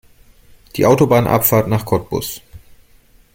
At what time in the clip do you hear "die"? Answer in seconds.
0.77-0.87